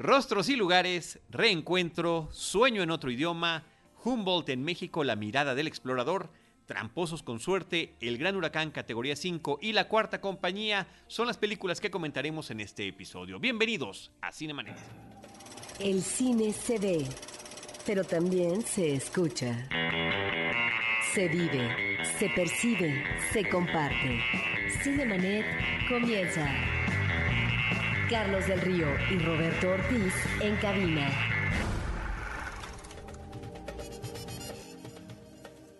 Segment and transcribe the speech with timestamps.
[0.00, 3.64] Rostros y lugares, reencuentro, sueño en otro idioma,
[4.04, 6.30] Humboldt en México, la mirada del explorador,
[6.66, 11.80] Tramposos con suerte, El Gran Huracán categoría 5 y La Cuarta Compañía son las películas
[11.80, 13.40] que comentaremos en este episodio.
[13.40, 14.76] Bienvenidos a Cinemanet.
[15.80, 17.04] El cine se ve,
[17.84, 19.68] pero también se escucha.
[21.12, 23.02] Se vive, se percibe,
[23.32, 24.20] se comparte.
[24.84, 25.44] Cinemanet
[25.88, 26.87] comienza.
[28.10, 31.10] Carlos del Río y Roberto Ortiz en cabina.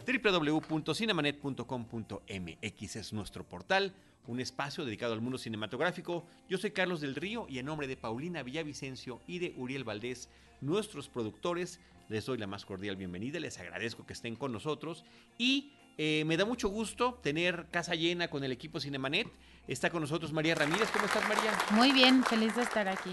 [0.07, 3.95] www.cinemanet.com.mx es nuestro portal,
[4.27, 6.27] un espacio dedicado al mundo cinematográfico.
[6.51, 10.29] Yo soy Carlos del Río y en nombre de Paulina Villavicencio y de Uriel Valdés,
[10.61, 15.07] nuestros productores, les doy la más cordial bienvenida, les agradezco que estén con nosotros
[15.39, 19.29] y eh, me da mucho gusto tener casa llena con el equipo Cinemanet.
[19.67, 20.89] Está con nosotros María Ramírez.
[20.93, 21.53] ¿Cómo estás, María?
[21.73, 23.13] Muy bien, feliz de estar aquí.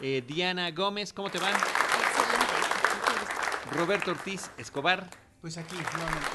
[0.00, 1.48] Eh, Diana Gómez, ¿cómo te va?
[1.50, 2.44] Excelente.
[3.72, 5.08] Roberto Ortiz Escobar.
[5.40, 6.28] Pues aquí, nuevamente.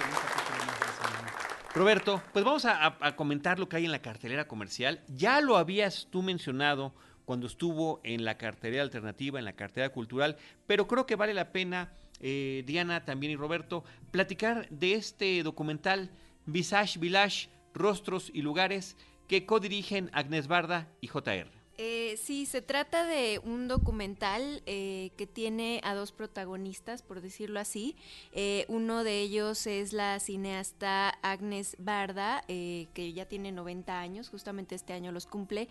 [1.75, 5.01] Roberto, pues vamos a, a- a comentar lo que hay en la cartelera comercial.
[5.07, 6.93] Ya lo habías tú mencionado
[7.25, 11.51] cuando estuvo en la cartelera alternativa, en la cartelera cultural, pero creo que vale la
[11.51, 16.09] pena, eh, Diana también y Roberto, platicar de este documental
[16.45, 21.58] Visage Village, Rostros y Lugares, que codirigen Agnes Barda y JR.
[21.81, 27.57] Eh, sí, se trata de un documental eh, que tiene a dos protagonistas, por decirlo
[27.57, 27.95] así.
[28.33, 34.75] Eh, uno de ellos es la cineasta Agnes Barda, que ya tiene 90 años, justamente
[34.75, 35.69] este año los cumple,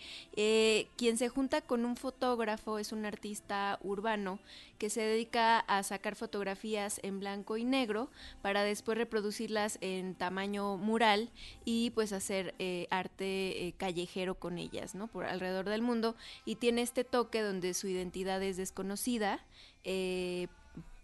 [0.96, 4.38] quien se junta con un fotógrafo, es un artista urbano
[4.78, 10.76] que se dedica a sacar fotografías en blanco y negro para después reproducirlas en tamaño
[10.78, 11.30] mural
[11.64, 12.54] y pues hacer
[12.90, 15.08] arte callejero con ellas, ¿no?
[15.08, 15.97] Por alrededor del mundo
[16.44, 19.44] y tiene este toque donde su identidad es desconocida,
[19.84, 20.48] eh,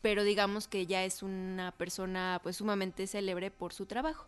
[0.03, 4.27] pero digamos que ya es una persona pues sumamente célebre por su trabajo.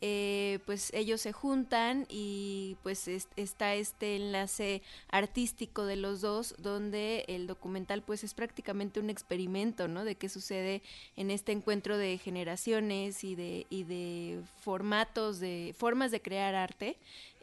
[0.00, 4.80] Eh, pues ellos se juntan y pues es- está este enlace
[5.10, 10.02] artístico de los dos donde el documental pues es prácticamente un experimento, ¿no?
[10.04, 10.80] De qué sucede
[11.14, 16.96] en este encuentro de generaciones y de, y de formatos, de formas de crear arte,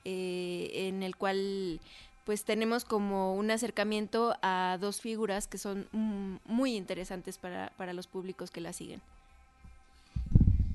[0.06, 1.80] eh, en el cual
[2.26, 5.88] pues tenemos como un acercamiento a dos figuras que son
[6.46, 9.02] muy interesantes para, para los públicos que la siguen.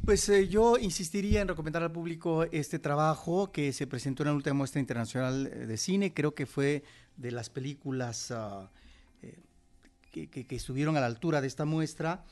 [0.05, 4.35] Pues eh, yo insistiría en recomendar al público este trabajo que se presentó en la
[4.35, 6.13] última muestra internacional eh, de cine.
[6.15, 6.83] Creo que fue
[7.17, 8.71] de las películas ah,
[9.23, 9.35] eh,
[10.11, 12.25] que, que- estuvieron a la altura de esta muestra.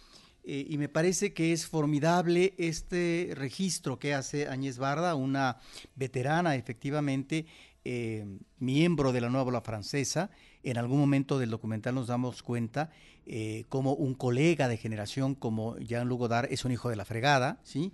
[0.50, 5.58] Y me parece que es formidable este registro que hace Añez Barda, una
[5.94, 7.44] veterana efectivamente,
[7.90, 8.22] eh,
[8.58, 10.28] miembro de la nueva ola francesa.
[10.62, 12.90] En algún momento del documental nos damos cuenta
[13.24, 17.90] eh, como un colega de generación como Jean-Luc es un hijo de la fregada, ¿sí?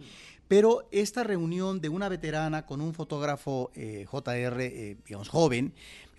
[0.49, 4.59] Pero esta reunión de una veterana con un fotógrafo eh, JR,
[5.07, 5.73] digamos, joven,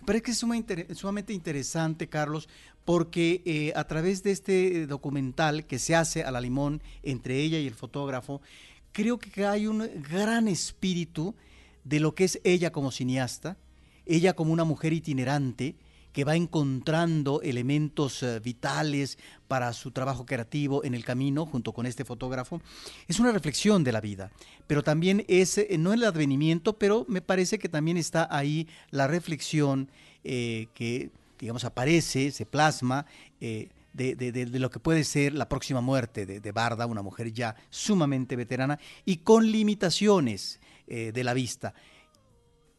[0.06, 2.48] parece que es sumamente interesante, Carlos,
[2.86, 7.66] porque a través de este documental que se hace a la limón entre ella y
[7.66, 8.40] el fotógrafo,
[8.92, 11.34] creo que hay un gran espíritu
[11.84, 13.56] de lo que es ella como cineasta,
[14.06, 15.76] ella como una mujer itinerante
[16.16, 19.18] que va encontrando elementos eh, vitales
[19.48, 22.62] para su trabajo creativo en el camino junto con este fotógrafo.
[23.06, 24.32] Es una reflexión de la vida,
[24.66, 29.06] pero también es, eh, no el advenimiento, pero me parece que también está ahí la
[29.06, 29.90] reflexión
[30.24, 33.04] eh, que, digamos, aparece, se plasma.
[33.38, 38.78] de, lo que puede ser la próxima muerte de, Barda, una mujer ya sumamente veterana
[39.04, 41.74] y con limitaciones de la vista.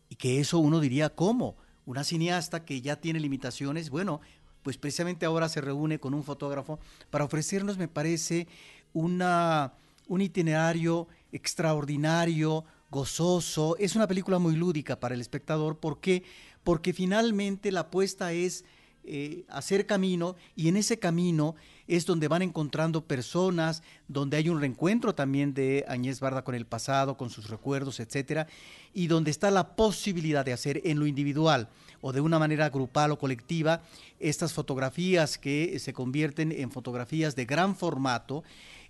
[0.10, 1.56] Y que eso uno diría, ¿cómo?
[1.86, 4.22] Una cineasta que ya tiene limitaciones, bueno,
[4.64, 6.80] pues precisamente ahora se reúne con un fotógrafo
[7.10, 8.48] para ofrecernos, me parece,
[8.94, 9.74] una,
[10.08, 13.78] un itinerario extraordinario, gozoso.
[13.78, 15.78] Es una película muy lúdica para el espectador.
[15.78, 16.24] ¿Por qué?
[16.64, 18.66] Porque finalmente la apuesta es
[19.08, 21.56] eh, hacer camino y en ese camino
[21.88, 26.66] es donde van encontrando personas, donde hay un reencuentro también de Añez Barda con el
[26.66, 28.48] pasado, con sus recuerdos, etcétera,
[28.94, 31.70] y donde está la posibilidad de hacer en lo individual
[32.02, 33.82] o de una manera grupal o colectiva
[34.20, 38.44] estas fotografías que se convierten en fotografías de gran formato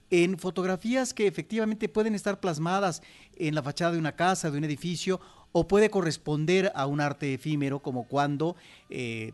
[0.10, 3.02] en fotografías que efectivamente pueden estar plasmadas
[3.36, 5.20] en la fachada de una casa, de un edificio,
[5.52, 8.56] o puede corresponder a un arte efímero, como cuando
[8.90, 9.32] eh,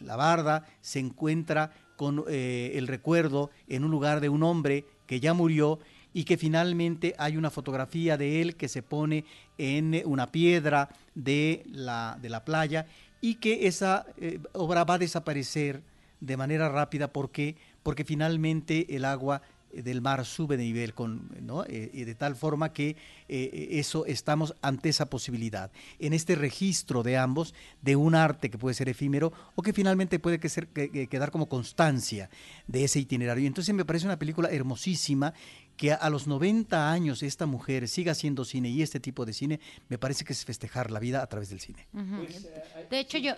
[0.00, 5.20] la barda se encuentra con eh, el recuerdo en un lugar de un hombre que
[5.20, 5.78] ya murió
[6.12, 9.24] y que finalmente hay una fotografía de él que se pone
[9.58, 12.86] en una piedra de la, de la playa
[13.20, 15.82] y que esa eh, obra va a desaparecer
[16.20, 17.12] de manera rápida.
[17.12, 17.56] ¿Por qué?
[17.82, 21.64] Porque finalmente el agua del mar sube de nivel con, ¿no?
[21.64, 22.96] Eh, y de tal forma que
[23.28, 25.70] eh, eso estamos ante esa posibilidad.
[25.98, 30.18] En este registro de ambos de un arte que puede ser efímero o que finalmente
[30.18, 32.30] puede que ser, que, quedar como constancia
[32.66, 33.46] de ese itinerario.
[33.46, 35.34] Entonces me parece una película hermosísima
[35.76, 39.60] que a los 90 años esta mujer siga haciendo cine y este tipo de cine
[39.88, 41.86] me parece que es festejar la vida a través del cine.
[41.92, 42.48] Pues,
[42.90, 43.34] de hecho yo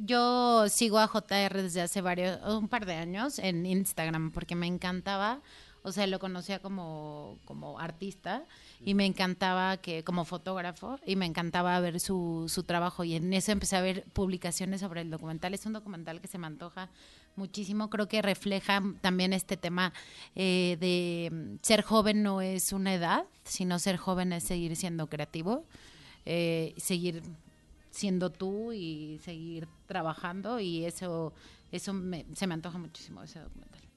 [0.00, 4.66] yo sigo a JR desde hace varios un par de años en Instagram porque me
[4.66, 5.40] encantaba
[5.82, 8.44] o sea, lo conocía como, como artista
[8.84, 13.04] y me encantaba que, como fotógrafo, y me encantaba ver su, su trabajo.
[13.04, 15.54] Y en eso empecé a ver publicaciones sobre el documental.
[15.54, 16.90] Es un documental que se me antoja
[17.36, 17.88] muchísimo.
[17.90, 19.92] Creo que refleja también este tema
[20.34, 25.64] eh, de ser joven no es una edad, sino ser joven es seguir siendo creativo,
[26.26, 27.22] eh, seguir
[27.90, 31.32] siendo tú y seguir trabajando y eso
[31.72, 31.92] eso
[32.34, 33.87] se me antoja muchísimo ese documental.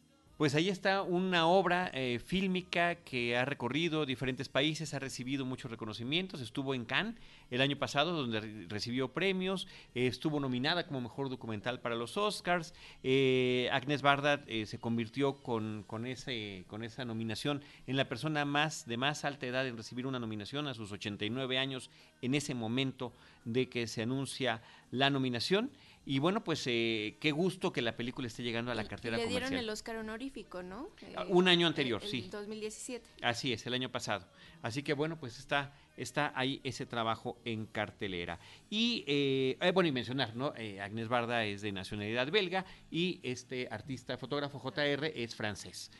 [0.42, 5.70] Pues ahí está una obra eh, fílmica que ha recorrido diferentes países, ha recibido muchos
[5.70, 7.14] reconocimientos, estuvo en Cannes
[7.52, 12.74] el año pasado donde recibió premios, eh, estuvo nominada como mejor documental para los Oscars,
[13.04, 18.88] eh, Agnes Barda se convirtió con, con, ese, con esa nominación en la persona más
[18.88, 21.92] de más alta edad en recibir una nominación a sus 89 años
[22.24, 23.14] en ese momento
[23.46, 25.70] de que se anuncia la nominación.
[26.04, 29.28] Y bueno, pues eh, qué gusto que la película esté llegando a la cartera Le
[29.28, 30.90] dieron el Oscar honorífico, ¿no?
[31.16, 32.28] Ah, un año anterior, el, sí.
[32.32, 33.08] 2017.
[33.22, 34.26] Así es, el año pasado.
[34.64, 38.40] Así que bueno, pues está, está ahí ese trabajo en cartelera.
[38.70, 40.54] Y eh, eh bueno, y mencionar, ¿no?
[40.58, 45.92] Eh, Agnes Barda es de nacionalidad belga y este artista, fotógrafo JR es francés.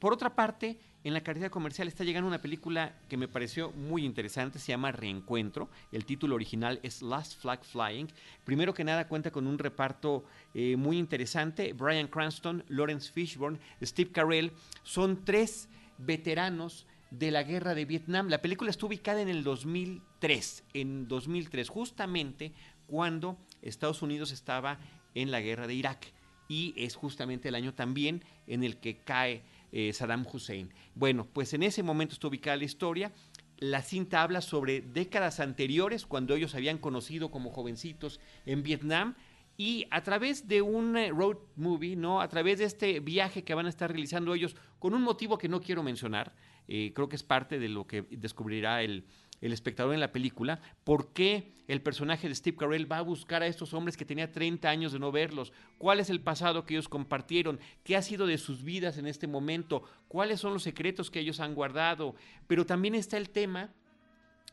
[0.00, 4.04] por otra parte, en la cartera comercial está llegando una película que me pareció muy
[4.04, 5.70] interesante, se llama Reencuentro.
[5.92, 8.08] El título original es Last Flag Flying.
[8.42, 11.72] Primero que nada cuenta con un reparto eh, muy interesante.
[11.74, 14.50] Brian Cranston, Lawrence Fishburne, Steve Carell.
[14.82, 18.26] Son tres veteranos de la guerra de Vietnam.
[18.26, 22.52] La película está ubicada en el 2003, en 2003, justamente
[22.88, 24.80] cuando Estados Unidos estaba
[25.14, 26.12] en la guerra de Irak.
[26.48, 30.72] Y es justamente el año también en el que cae eh, Saddam Hussein.
[30.94, 33.12] Bueno, pues en ese momento está ubicada la historia.
[33.58, 39.14] La cinta habla sobre décadas anteriores, cuando ellos habían conocido como jovencitos en Vietnam,
[39.56, 42.20] y a través de un eh, road movie, ¿no?
[42.20, 45.48] A través de este viaje que van a estar realizando ellos, con un motivo que
[45.48, 46.34] no quiero mencionar,
[46.68, 49.06] eh, creo que es parte de lo que descubrirá el,
[49.40, 53.42] el espectador en la película, por qué el personaje de Steve Carell va a buscar
[53.42, 56.74] a estos hombres que tenía 30 años de no verlos, cuál es el pasado que
[56.74, 61.10] ellos compartieron, qué ha sido de sus vidas en este momento, cuáles son los secretos
[61.10, 62.14] que ellos han guardado,
[62.46, 63.70] pero también está el tema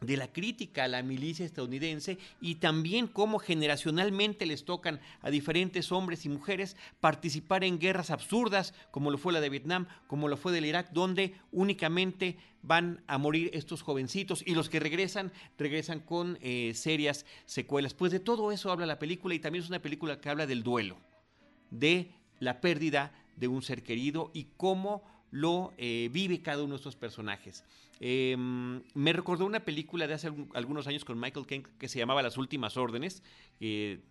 [0.03, 5.91] de la crítica a la milicia estadounidense y también cómo generacionalmente les tocan a diferentes
[5.91, 10.37] hombres y mujeres participar en guerras absurdas, como lo fue la de Vietnam, como lo
[10.37, 15.99] fue del Irak, donde únicamente van a morir estos jovencitos y los que regresan, regresan
[15.99, 17.93] con eh, serias secuelas.
[17.93, 20.63] Pues de todo eso habla la película y también es una película que habla del
[20.63, 20.97] duelo,
[21.69, 26.77] de la pérdida de un ser querido y cómo lo eh, vive cada uno de
[26.77, 27.63] estos personajes.
[28.05, 32.21] Em, me recordó una película de hace algunos años con Michael Caine que se llamaba
[32.21, 33.23] Las Últimas Órdenes,
[33.59, 34.01] que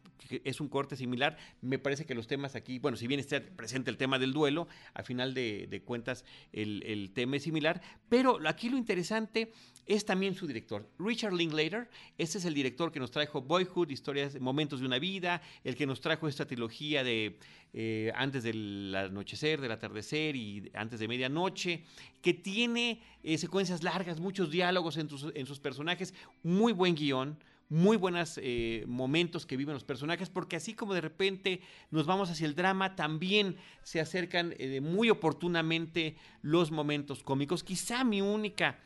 [0.45, 1.37] es un corte similar.
[1.61, 4.69] Me parece que los temas aquí, bueno, si bien está presente el tema del duelo,
[4.95, 9.53] a final de, cuentas el, tema es similar, pero aquí lo interesante
[9.87, 11.91] es también su director, Richard Linklater.
[12.17, 15.87] Este es el director que nos trajo Boyhood, historias, momentos de una vida, el que
[15.87, 17.39] nos trajo esta trilogía de
[17.75, 21.85] eh, antes del anochecer, del atardecer y antes de medianoche,
[22.21, 27.39] que tiene eh, secuencias largas, muchos diálogos en, en, sus personajes, muy buen guion,
[27.73, 31.61] muy buenos eh, momentos que viven los personajes, porque así como de repente
[31.91, 37.65] nos vamos hacia el drama, también se acercan muy oportunamente los momentos cómicos.
[37.65, 38.79] Quizá mi única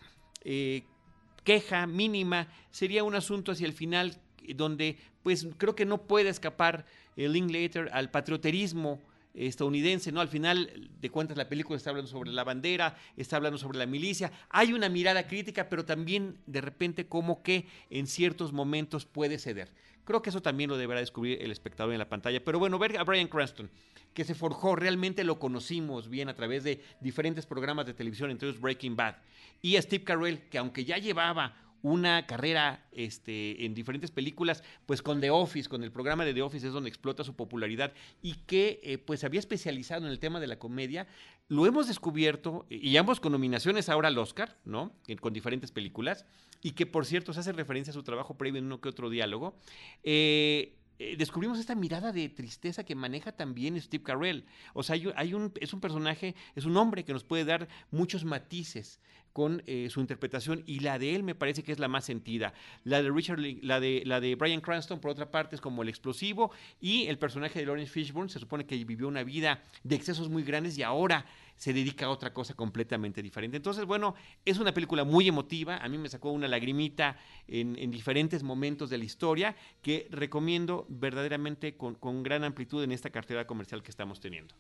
[1.43, 4.17] queja mínima sería un asunto hacia el final
[4.55, 9.01] donde pues creo que no puede escapar el Linklater al patrioterismo
[9.37, 10.21] estadounidense, ¿no?
[10.21, 13.87] Al final de cuentas la película está hablando sobre la bandera, está hablando sobre la
[13.87, 19.39] milicia, hay una mirada crítica, pero también de repente como que en ciertos momentos puede
[19.39, 19.71] ceder.
[20.05, 22.43] Creo que eso también lo deberá descubrir el espectador en la pantalla.
[22.45, 23.69] Pero bueno, ver a Brian Cranston,
[24.15, 28.49] que se forjó, realmente lo conocimos bien a través de diferentes programas de televisión, entre
[28.49, 29.17] ellos Breaking Bad,
[29.61, 35.03] y a Steve Carell, que aunque ya llevaba una carrera este, en diferentes películas, pues
[35.03, 38.35] con The Office, con el programa de The Office es donde explota su popularidad y
[38.47, 41.07] que eh, pues había especializado en el tema de la comedia,
[41.47, 44.93] lo hemos descubierto y ambos con nominaciones ahora al Oscar, ¿no?
[45.21, 46.27] Con diferentes películas
[46.61, 49.09] y que por cierto se hace referencia a su trabajo previo en uno que otro
[49.09, 49.57] diálogo.
[50.03, 54.45] Eh, eh, descubrimos esta mirada de tristeza que maneja también Steve Carell.
[54.75, 58.25] O sea, hay, un, es un personaje, es un hombre que nos puede dar muchos
[58.25, 58.99] matices
[59.37, 62.55] con eh, su interpretación y la de él me parece que es la más sentida.
[62.85, 65.91] La de Richard, la de, la de Brian Cranston, por otra parte, es como el
[65.91, 70.31] explosivo y el personaje de Lawrence Fishburne se supone que vivió una vida de excesos
[70.31, 73.59] muy grandes y ahora se dedica a otra cosa completamente diferente.
[73.59, 74.15] Entonces, bueno,
[74.47, 78.97] es una película muy emotiva, a mí me sacó una lagrimita en, diferentes momentos de
[78.97, 84.55] la historia que recomiendo verdaderamente con, gran amplitud en esta cartera comercial que estamos teniendo.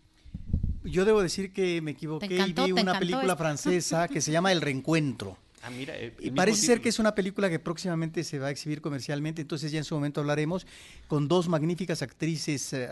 [0.86, 4.60] Yo debo decir que me equivoqué y vi una película francesa que se llama El
[4.60, 5.36] Reencuentro.
[5.66, 8.80] Ah, eh, y parece ser que es una película que próximamente se va a exhibir
[8.80, 10.64] comercialmente, entonces ya en su momento hablaremos
[11.08, 12.88] con dos magníficas actrices eh,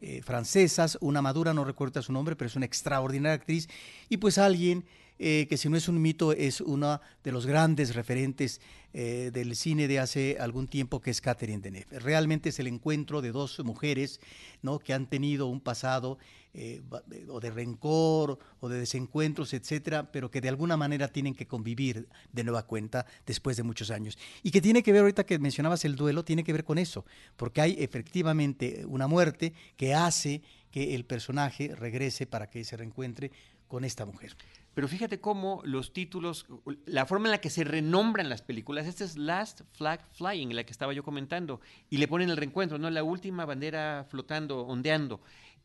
[0.00, 3.68] eh, francesas, una madura, no recuerdo su nombre, pero es una extraordinaria actriz,
[4.08, 4.84] y pues alguien
[5.16, 8.60] que si no es un mito es uno de los grandes referentes
[8.92, 12.00] del cine de hace algún tiempo, que es Catherine Deneuve.
[12.00, 14.20] Realmente es el encuentro de dos mujeres
[14.60, 14.80] ¿no?
[14.80, 16.18] que han tenido un pasado
[16.56, 16.82] eh,
[17.28, 22.08] o de rencor o de desencuentros, etcétera, pero que de alguna manera tienen que convivir
[22.32, 24.16] de nueva cuenta después de muchos años.
[24.44, 27.04] Y que tiene que ver, ahorita que mencionabas el duelo, tiene que ver con eso,
[27.36, 33.32] porque hay efectivamente una muerte que hace que el personaje regrese para que se reencuentre
[33.66, 34.36] con esta mujer.
[34.74, 36.46] Pero fíjate cómo los títulos,
[36.84, 40.64] la forma en la que se renombran las películas, esta es Last Flag Flying, la
[40.64, 42.90] que estaba yo comentando, y le ponen el reencuentro, ¿no?
[42.90, 45.20] La última bandera flotando, ondeando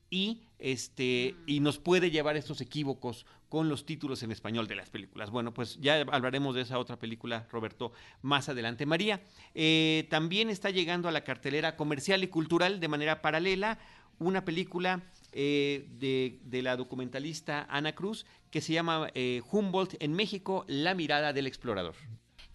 [0.09, 4.89] y este y nos puede llevar estos equívocos con los títulos en español de las
[4.89, 5.31] películas.
[5.31, 8.85] Bueno, pues ya hablaremos de esa otra película, Roberto, más adelante.
[8.85, 9.21] María,
[9.55, 13.79] eh, también está llegando a la cartelera comercial y cultural de manera paralela
[14.19, 15.01] una película
[15.31, 21.33] eh, de, la documentalista Ana Cruz que se llama eh, Humboldt en México, La mirada
[21.33, 21.95] del explorador.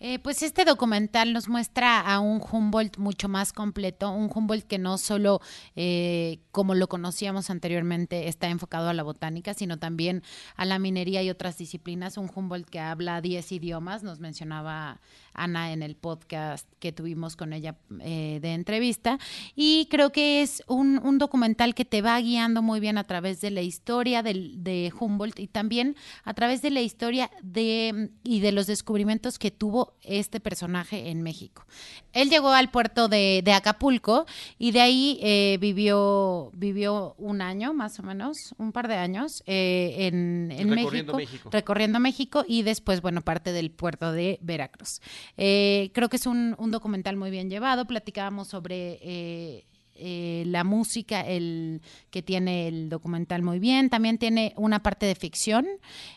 [0.01, 4.79] Eh, pues este documental nos muestra a un Humboldt mucho más completo, un Humboldt que
[4.79, 5.41] no solo,
[5.77, 10.23] eh, como lo conocíamos anteriormente, está enfocado a la botánica, sino también
[10.57, 15.01] a la minería y otras disciplinas, un Humboldt que habla 10 idiomas, nos mencionaba
[15.35, 19.19] Ana en el podcast que tuvimos con ella eh, de entrevista,
[19.55, 23.51] y creo que es un, documental que te va guiando muy bien a través de
[23.51, 28.67] la historia de Humboldt y también a través de la historia de, y de los
[28.67, 31.67] descubrimientos que tuvo este personaje en México.
[32.13, 34.27] Él llegó al puerto de, Acapulco
[34.59, 39.43] y de ahí eh, vivió, vivió un año más o menos, un par de años
[39.47, 41.19] eh, en, México,
[41.51, 45.01] recorriendo México y después, bueno, parte del puerto de Veracruz.
[45.37, 51.81] Eh, creo que es un, documental muy bien llevado, platicábamos sobre eh, la música el
[52.11, 53.91] que tiene el documental muy bien.
[53.91, 55.67] También tiene una parte de ficción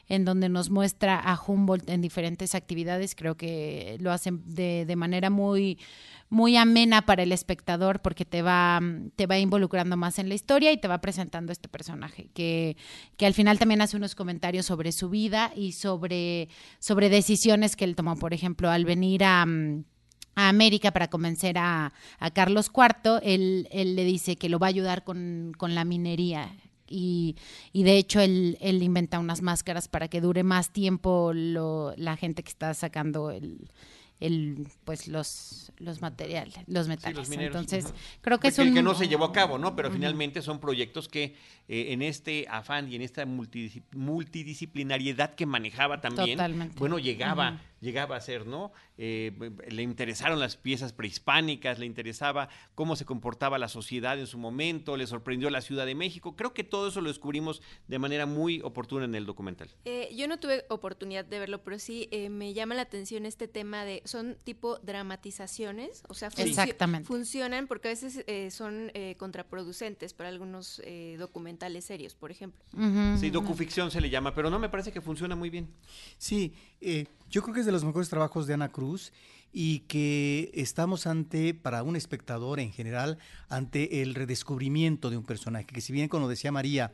[0.10, 3.14] en donde nos muestra a Humboldt en diferentes actividades.
[3.14, 5.78] Creo que lo hacen de manera muy
[6.30, 8.82] muy amena para el espectador porque te va,
[9.16, 12.76] te va involucrando más en la historia y te va presentando este personaje que,
[13.16, 17.86] que al final también hace unos comentarios sobre su vida y sobre, sobre decisiones que
[17.86, 19.46] él tomó, por ejemplo, al venir a
[20.38, 21.92] a América para convencer a,
[22.34, 26.56] Carlos IV, él, él, le dice que lo va a ayudar con, la minería.
[26.88, 27.36] Y,
[27.74, 32.16] y, de hecho él, él, inventa unas máscaras para que dure más tiempo lo, la
[32.18, 33.72] gente que está sacando el,
[34.20, 37.30] el pues los los materiales, los metales.
[37.32, 38.70] Entonces, creo que es un...
[38.70, 39.76] el que no se llevó a cabo, ¿no?
[39.76, 41.36] Pero finalmente son proyectos que
[41.68, 46.40] eh, en este afán y en esta multidisciplinariedad que manejaba también,
[46.78, 48.72] bueno, llegaba, llegaba a ser, ¿no?
[48.98, 49.32] Eh,
[49.70, 54.98] le interesaron las piezas prehispánicas, le interesaba cómo se comportaba la sociedad en su momento,
[54.98, 56.36] le sorprendió la Ciudad de México.
[56.36, 59.70] Creo que todo eso lo descubrimos de manera muy oportuna en el documental.
[59.86, 63.86] Eh, yo no tuve oportunidad de verlo, pero sí me llama la atención este tema
[63.86, 66.32] de, son tipo dramatizaciones, o sea,
[67.04, 70.82] funcionan porque a veces son contraproducentes para algunos
[71.18, 72.64] documentales serios, por ejemplo.
[73.20, 75.70] sí, docuficción se le llama, pero no me parece que funciona muy bien.
[76.18, 79.12] Sí, eh, yo creo que es de los mejores trabajos de Ana Cruz
[79.54, 83.18] y que estamos ante, para un espectador en general,
[83.50, 86.92] ante el redescubrimiento de un personaje, que si bien, como decía María,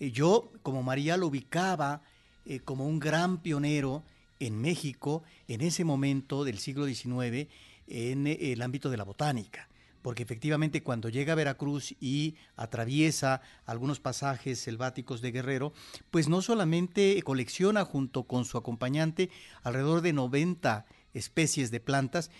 [0.00, 2.02] eh, yo como María lo ubicaba
[2.44, 4.04] eh, como un gran pionero
[4.40, 7.48] en México en ese momento del siglo XIX
[7.86, 9.68] en el ámbito de la botánica
[10.04, 15.72] porque efectivamente cuando llega a Veracruz y atraviesa algunos pasajes selváticos de Guerrero,
[16.10, 19.30] pues no solamente colecciona junto con su acompañante
[19.62, 20.84] alrededor de 90
[21.14, 22.30] especies de plantas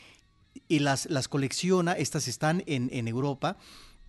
[0.69, 3.57] y las, las colecciona, estas están en, en Europa,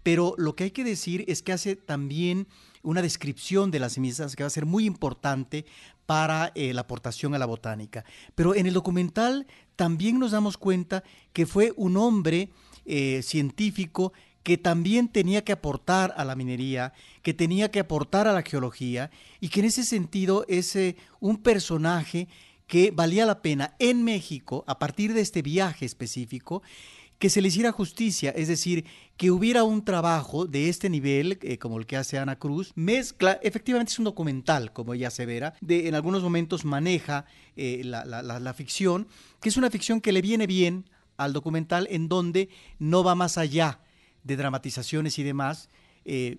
[0.03, 2.50] pero lo que hay que decir es que hace también
[2.83, 5.65] una descripción de las semillas que va a ser muy importante
[6.05, 8.03] para eh, la aportación a la botánica.
[8.35, 9.47] Pero en el documental
[9.77, 12.51] también nos damos cuenta que fue un hombre
[12.86, 14.13] eh, científico
[14.44, 19.10] que también tenía que aportar a la minería, que tenía que aportar a la geología
[19.39, 20.77] y que en ese sentido es
[21.20, 22.27] un personaje
[22.68, 26.62] que valía la pena en México, a partir de este viaje específico,
[27.20, 31.58] que se le hiciera justicia, es decir, que hubiera un trabajo de este nivel, eh,
[31.58, 35.88] como el que hace Ana Cruz, mezcla, efectivamente es un documental, como ella asevera, de,
[35.88, 37.25] en algunos momentos maneja
[37.56, 39.08] eh, la, ficción,
[39.42, 43.38] que es una ficción que le viene bien al documental en donde no va más
[43.38, 43.79] allá
[44.24, 45.69] de dramatizaciones y demás,
[46.05, 46.38] eh,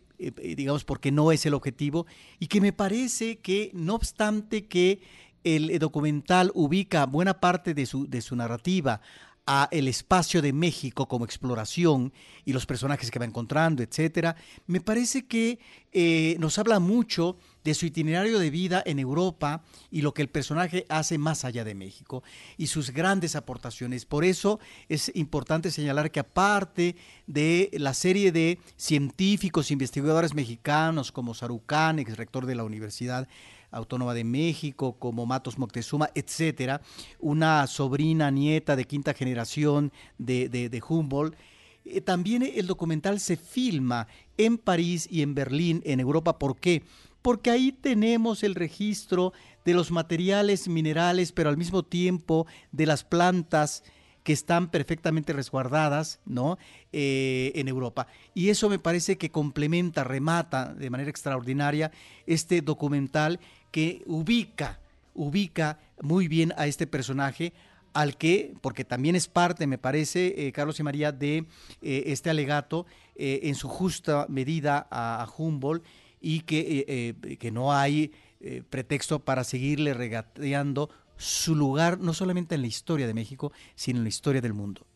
[0.57, 2.07] digamos, porque no es el objetivo,
[2.39, 5.01] y que me parece que, no obstante que
[5.45, 9.01] el documental ubica buena parte de su, de su narrativa
[9.47, 12.13] a el espacio de México como exploración
[12.45, 14.37] y los personajes que va encontrando, etcétera,
[14.67, 15.59] me parece que
[15.93, 20.29] eh, nos habla mucho de su itinerario de vida en Europa y lo que el
[20.29, 22.23] personaje hace más allá de México
[22.57, 24.05] y sus grandes aportaciones.
[24.05, 31.35] Por eso es importante señalar que aparte de la serie de científicos, investigadores mexicanos como
[31.35, 33.29] Sarucán, ex rector de la Universidad
[33.77, 36.81] Autónoma de México, como Matos Moctezuma, etcétera,
[37.19, 41.37] una sobrina, nieta de quinta generación de, Humboldt.
[41.85, 46.39] Eh, también el documental se filma en París y en Berlín, en Europa.
[46.39, 46.83] ¿Por qué?
[47.23, 49.33] Porque ahí tenemos el registro
[49.65, 53.83] de los materiales minerales, pero al mismo tiempo de las plantas
[54.27, 56.59] que están perfectamente resguardadas ¿no?
[56.93, 58.09] Eh, en Europa.
[58.35, 61.93] Y eso me parece que complementa, remata de manera extraordinaria
[62.27, 63.39] este documental
[63.77, 64.81] que ubica,
[65.13, 67.53] ubica muy bien a este personaje
[67.93, 71.45] al que, porque también es parte, me parece, eh, Carlos y María, de
[71.83, 72.87] eh, este alegato
[73.19, 75.85] en su justa medida a, Humboldt
[76.23, 78.13] y que, que no hay
[78.71, 84.05] pretexto para seguirle regateando su lugar no solamente en la historia de México, sino en
[84.05, 84.87] la historia del mundo.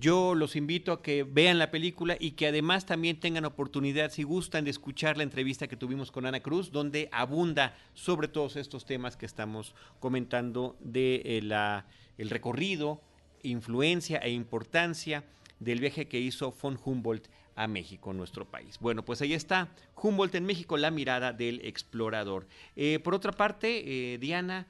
[0.00, 4.22] Yo los invito a que vean la película y que además también tengan oportunidad, si
[4.22, 8.86] gustan, de escuchar la entrevista que tuvimos con Ana Cruz, donde abunda sobre todos estos
[8.86, 13.02] temas que estamos comentando de eh, la, el recorrido,
[13.42, 15.24] influencia e importancia
[15.58, 18.78] del viaje que hizo von Humboldt a México, nuestro país.
[18.78, 22.46] Bueno, pues ahí está Humboldt en México, la mirada del explorador.
[22.76, 24.68] Eh, por otra parte, eh, Diana,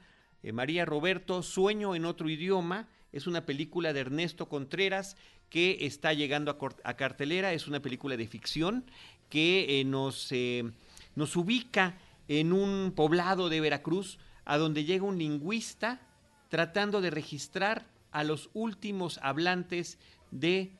[0.53, 5.17] María Roberto, Sueño en otro idioma, es una película de Ernesto Contreras
[5.49, 8.85] que está llegando a, cartelera, es una película de ficción
[9.29, 10.71] que eh, nos, eh,
[11.15, 16.01] nos ubica en un poblado de Veracruz, a donde llega un lingüista
[16.49, 19.97] tratando de registrar a los últimos hablantes
[20.31, 20.71] de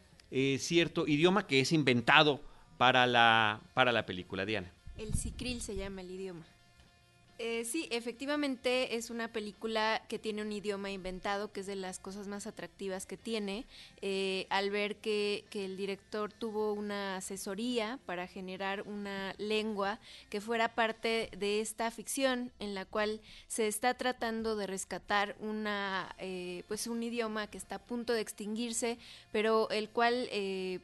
[0.60, 2.42] cierto idioma que es inventado
[2.78, 4.72] para la, para la película, Diana.
[4.98, 6.46] El cicril se llama el idioma.
[7.42, 11.98] Eh, sí, efectivamente es una película que tiene un idioma inventado, que es de las
[11.98, 13.66] cosas más atractivas que tiene.
[14.02, 20.00] Eh, al ver que, el director tuvo una asesoría para generar una lengua
[20.30, 26.14] que fuera parte de esta ficción en la cual se está tratando de rescatar una,
[26.18, 28.98] eh, pues un idioma que está a punto de extinguirse,
[29.32, 30.30] pero el cual,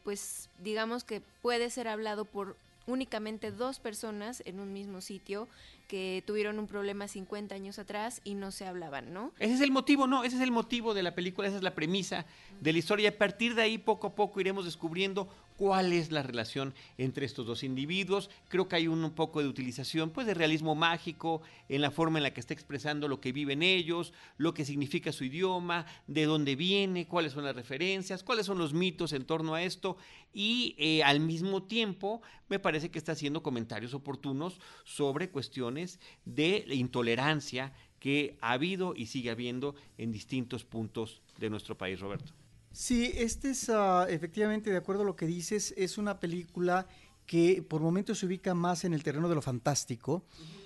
[0.04, 2.56] pues digamos que puede ser hablado por
[2.88, 5.48] únicamente dos personas en un mismo sitio
[5.88, 9.32] que tuvieron un problema 50 años atrás y no se hablaban, ¿no?
[9.40, 11.76] Ese es el motivo, no, ese es el motivo de la película, esa es la
[11.76, 12.26] premisa
[12.60, 13.10] de la historia.
[13.10, 17.46] A partir de ahí, poco a poco, iremos descubriendo cuál es la relación entre estos
[17.46, 18.30] dos individuos.
[18.50, 22.24] Creo que hay un, poco de utilización pues, de realismo mágico en la forma en
[22.24, 26.56] la que está expresando lo que viven ellos, lo que significa su idioma, de dónde
[26.56, 29.98] viene, cuáles son las referencias, cuáles son los mitos en torno a esto
[30.34, 36.66] y eh, al mismo tiempo me parece que está haciendo comentarios oportunos sobre cuestiones de
[36.70, 42.45] intolerancia que ha habido y sigue habiendo en distintos puntos de nuestro país, Roberto.
[42.76, 46.86] Sí, este es ah, efectivamente, de acuerdo a lo que dices, es una película
[47.26, 50.26] que por momentos se ubica más en el terreno de lo fantástico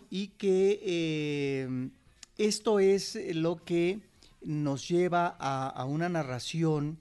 [0.09, 1.89] y que eh,
[2.39, 3.99] esto es lo que
[4.41, 6.97] nos lleva a, una narración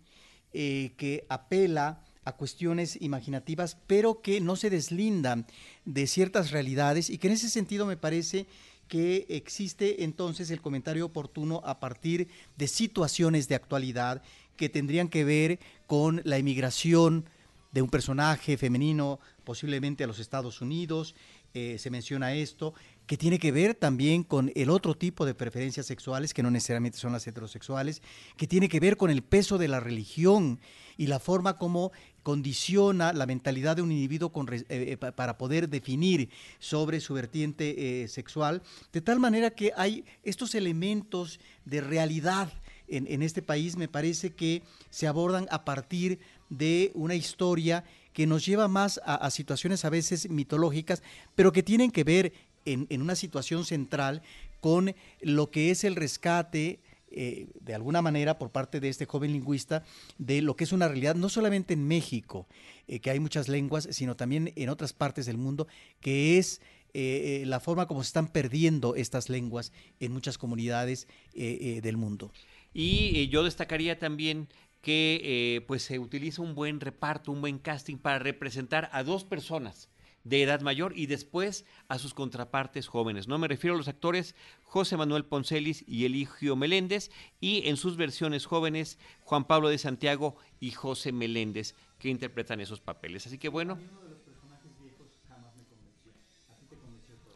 [0.52, 5.46] eh, que apela a cuestiones imaginativas, pero que no se deslindan
[5.86, 8.46] de ciertas realidades y que en ese sentido me parece
[8.88, 14.22] que existe entonces el comentario oportuno a partir de situaciones de actualidad
[14.58, 17.24] que tendrían que ver con la emigración
[17.72, 21.14] de un personaje femenino posiblemente a los Estados Unidos,
[21.54, 22.74] eh, se menciona esto,
[23.06, 26.98] que tiene que ver también con el otro tipo de preferencias sexuales, que no necesariamente
[26.98, 28.02] son las heterosexuales,
[28.36, 30.60] que tiene que ver con el peso de la religión
[30.98, 31.92] y la forma como
[32.22, 38.60] condiciona la mentalidad de un individuo eh, eh, para poder definir sobre su vertiente sexual,
[38.92, 42.52] de tal manera que hay estos elementos de realidad
[42.88, 46.18] en, este país me parece que se abordan a partir
[46.50, 51.02] de una historia que nos lleva más a, situaciones a veces mitológicas,
[51.34, 52.32] pero que tienen que ver
[52.64, 54.22] en, una situación central
[54.60, 59.32] con lo que es el rescate, eh, de alguna manera por parte de este joven
[59.32, 59.82] lingüista
[60.18, 62.46] de lo que es una realidad no solamente en México,
[62.86, 65.68] eh, que hay muchas lenguas, sino también en otras partes del mundo,
[66.00, 66.60] que es
[66.94, 72.32] eh, la forma como se están perdiendo estas lenguas en muchas comunidades del mundo.
[72.72, 74.48] Y yo destacaría también
[74.80, 79.88] que pues se utiliza un buen reparto, un buen casting para representar a dos personas
[80.24, 83.28] de edad mayor y después a sus contrapartes jóvenes.
[83.28, 87.96] No me refiero a los actores José Manuel Poncelis y Eligio Meléndez y en sus
[87.96, 93.26] versiones jóvenes Juan Pablo de Santiago y José Meléndez que interpretan esos papeles.
[93.26, 93.78] Así que bueno.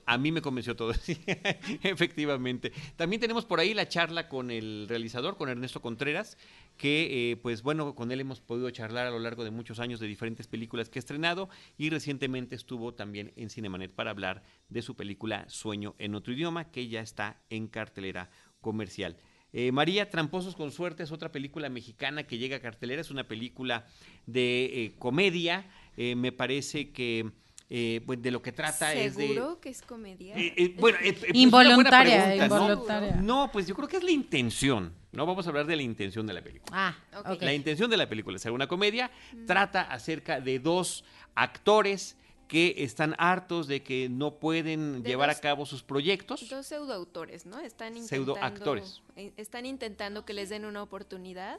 [0.05, 0.93] A mí me convenció todo,
[1.83, 2.73] efectivamente.
[2.97, 6.37] También tenemos por ahí la charla con el realizador, con Ernesto Contreras,
[6.77, 10.01] que eh, pues bueno, con él hemos podido charlar a lo largo de muchos años
[10.01, 14.83] de diferentes películas que ha estrenado y recientemente estuvo también en Cinemanet para hablar de
[14.83, 19.17] su película Sueño en otro idioma, que ya está en cartelera comercial.
[19.53, 23.29] Eh, María Tramposos con Suerte es otra película mexicana que llega a cartelera, es una
[23.29, 23.87] película
[24.27, 27.33] de eh, comedia, me parece que
[27.75, 29.29] eh, pues de lo que trata es de...
[29.29, 30.37] ¿Seguro que es comedia?
[30.37, 33.17] Eh, eh, bueno, pues involuntaria, involuntaria.
[33.17, 33.51] ¿no?
[33.51, 34.93] pues yo creo que es la intención.
[35.11, 36.71] No vamos a hablar de la intención de la película.
[36.71, 37.47] Ah, okay.
[37.47, 39.11] La intención de la película es una comedia.
[39.47, 41.03] Trata acerca de dos
[41.35, 46.47] actores que están hartos de que no pueden llevar a cabo sus proyectos.
[46.51, 47.59] Dos pseudoautores, ¿no?
[47.59, 49.03] Están intentando, pseudoactores.
[49.39, 51.59] Están intentando que les den una oportunidad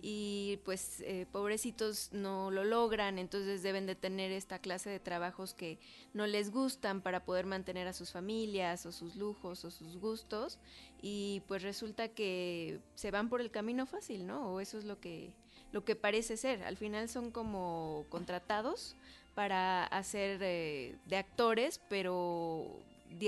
[0.00, 5.54] y pues eh, pobrecitos no lo logran, entonces deben de tener esta clase de trabajos
[5.54, 5.78] que
[6.14, 10.58] no les gustan para poder mantener a sus familias o sus lujos o sus gustos
[11.02, 14.52] y pues resulta que se van por el camino fácil, ¿no?
[14.52, 15.32] O eso es lo que
[15.72, 16.62] lo que parece ser.
[16.62, 18.96] Al final son como contratados
[19.34, 22.80] para hacer eh, de actores, pero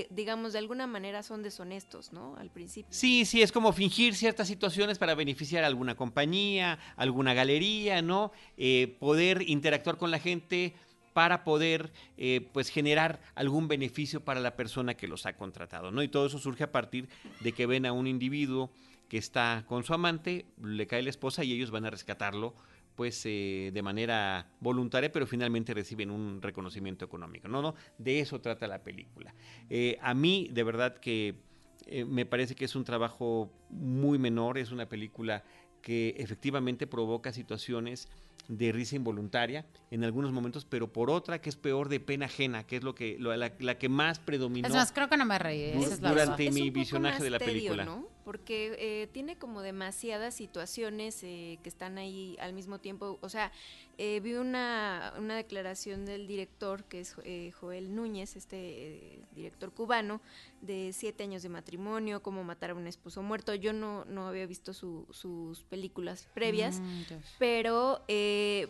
[0.09, 2.35] digamos, de alguna manera son deshonestos, ¿no?
[2.37, 2.91] Al principio.
[2.91, 8.31] Sí, sí, es como fingir ciertas situaciones para beneficiar a alguna compañía, alguna galería, ¿no?
[8.57, 10.73] Eh, poder interactuar con la gente
[11.13, 16.03] para poder eh, pues generar algún beneficio para la persona que los ha contratado, ¿no?
[16.03, 17.09] Y todo eso surge a partir
[17.41, 18.71] de que ven a un individuo
[19.09, 22.53] que está con su amante, le cae la esposa y ellos van a rescatarlo
[23.01, 27.47] pues eh, de manera voluntaria, pero finalmente reciben un reconocimiento económico.
[27.47, 29.33] No, no, de eso trata la película.
[29.71, 31.33] Eh, a mí, de verdad que
[31.87, 35.43] eh, me parece que es un trabajo muy menor, es una película
[35.81, 38.07] que efectivamente provoca situaciones
[38.47, 42.67] de risa involuntaria en algunos momentos, pero por otra que es peor de pena ajena,
[42.67, 44.67] que es lo que la, que más predominó.
[44.67, 45.73] Es más, creo que no me reí.
[45.99, 47.83] durante mi visionaje de la película.
[47.83, 48.07] ¿no?
[48.23, 53.17] Porque eh, tiene como demasiadas situaciones eh, que están ahí al mismo tiempo.
[53.21, 53.51] O sea,
[53.97, 57.15] eh, vi una, una declaración del director, que es
[57.59, 60.21] Joel Núñez, este director cubano,
[60.61, 63.53] de siete años de matrimonio, cómo matar a un esposo muerto.
[63.55, 67.01] Yo no, no había visto sus películas previas, mm,
[67.39, 68.03] pero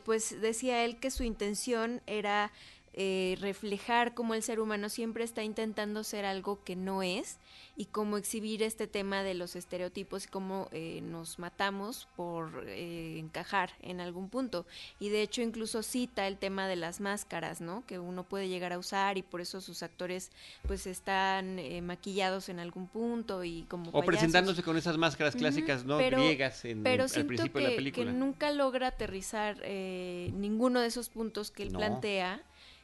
[0.06, 2.52] pues decía él que su intención era
[2.94, 7.38] eh, reflejar cómo el ser humano siempre está intentando ser algo que no es
[7.78, 13.18] y cómo exhibir este tema de los estereotipos y cómo eh, nos matamos por eh,
[13.18, 14.66] encajar en algún punto.
[15.00, 17.86] Y de hecho incluso cita el tema de las máscaras, ¿no?
[17.88, 20.30] Que uno puede llegar a usar y por eso sus actores
[20.68, 25.98] pues están maquillados en algún punto y como O presentándose con esas máscaras clásicas, ¿no?
[25.98, 28.12] Griegas en, pero al principio que, de la película.
[28.12, 32.44] que nunca logra aterrizar ninguno de esos puntos que él plantea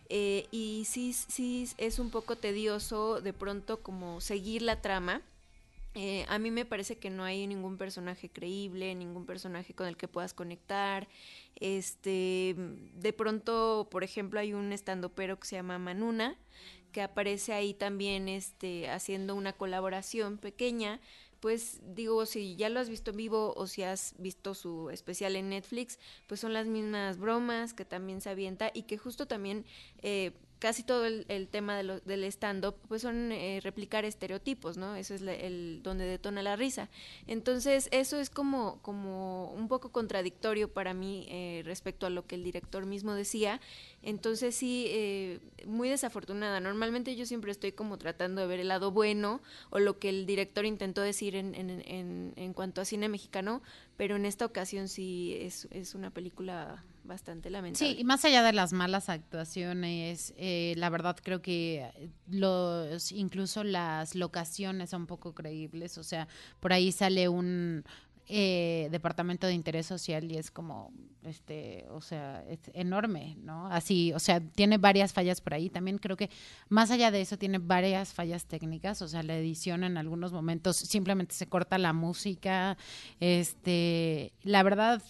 [0.09, 5.21] eh, y sí, sí es un poco tedioso de pronto como seguir la trama.
[5.95, 9.97] Eh, a mí me parece que no hay ningún personaje creíble, ningún personaje con el
[9.97, 11.07] que puedas conectar.
[11.55, 12.55] Este,
[12.93, 16.35] de pronto, por ejemplo, hay un estandopero que se llama Manuna,
[16.91, 20.99] que aparece ahí también este, haciendo una colaboración pequeña
[21.47, 25.37] pues digo, si ya lo has visto en vivo o si has visto su especial
[25.37, 29.63] en Netflix, pues son las mismas bromas que también se avienta y que justo también
[30.01, 34.95] eh, casi todo el, tema de del stand-up, pues son eh, replicar estereotipos, ¿no?
[34.95, 36.89] Eso es el donde detona la risa.
[37.27, 42.35] Entonces, eso es como, como un poco contradictorio para mí eh, respecto a lo que
[42.35, 43.61] el director mismo decía.
[44.01, 46.59] Entonces, sí, eh, muy desafortunada.
[46.59, 50.25] Normalmente yo siempre estoy como tratando de ver el lado bueno o lo que el
[50.25, 53.61] director intentó decir en, en, en, en cuanto a cine mexicano,
[53.95, 57.93] pero en esta ocasión sí es, es una película bastante lamentable.
[57.93, 61.89] Sí, y más allá de las malas actuaciones, eh, la verdad creo que
[62.27, 66.27] los incluso las locaciones son poco creíbles, o sea,
[66.59, 67.83] por ahí sale un
[68.29, 70.91] eh, departamento de interés social y es como,
[71.23, 73.67] este, o sea, es enorme, ¿no?
[73.67, 75.69] Así, o sea, tiene varias fallas por ahí.
[75.69, 76.29] También creo que
[76.67, 80.75] más allá de eso tiene varias fallas técnicas, o sea, la edición en algunos momentos
[80.75, 82.77] simplemente se corta la música,
[83.21, 85.01] este, la verdad